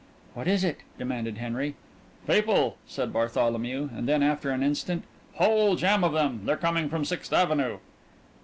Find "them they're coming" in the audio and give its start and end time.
6.13-6.89